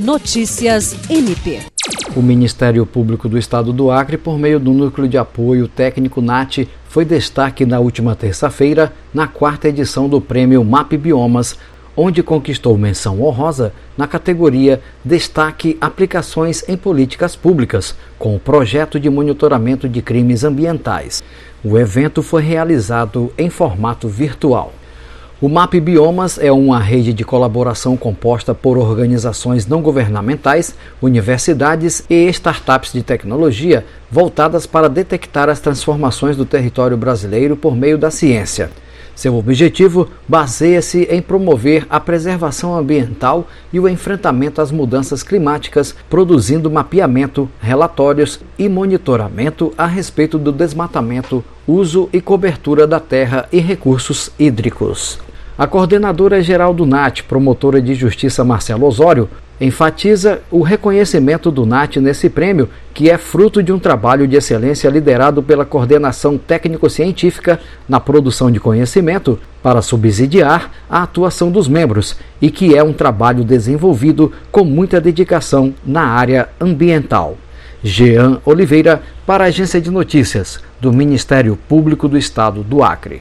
[0.00, 1.60] Notícias MP.
[2.16, 6.66] O Ministério Público do Estado do Acre, por meio do Núcleo de Apoio Técnico NAT,
[6.88, 11.58] foi destaque na última terça-feira na quarta edição do prêmio MAP Biomas,
[11.94, 19.10] onde conquistou menção honrosa na categoria Destaque Aplicações em Políticas Públicas, com o projeto de
[19.10, 21.22] monitoramento de crimes ambientais.
[21.62, 24.72] O evento foi realizado em formato virtual.
[25.42, 32.28] O MAP Biomas é uma rede de colaboração composta por organizações não governamentais, universidades e
[32.28, 38.70] startups de tecnologia voltadas para detectar as transformações do território brasileiro por meio da ciência.
[39.14, 46.70] Seu objetivo baseia-se em promover a preservação ambiental e o enfrentamento às mudanças climáticas, produzindo
[46.70, 54.30] mapeamento, relatórios e monitoramento a respeito do desmatamento, uso e cobertura da terra e recursos
[54.38, 55.18] hídricos.
[55.60, 59.28] A coordenadora geral do NAT, promotora de justiça Marcelo Osório,
[59.60, 64.88] enfatiza o reconhecimento do NAT nesse prêmio, que é fruto de um trabalho de excelência
[64.88, 72.50] liderado pela coordenação técnico-científica na produção de conhecimento para subsidiar a atuação dos membros e
[72.50, 77.36] que é um trabalho desenvolvido com muita dedicação na área ambiental.
[77.84, 83.20] Jean Oliveira, para a Agência de Notícias do Ministério Público do Estado do Acre.